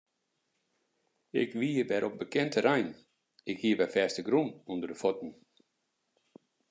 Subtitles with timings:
[1.41, 2.89] Ik wie wer op bekend terrein,
[3.51, 5.31] ik hie wer fêstegrûn ûnder de fuotten.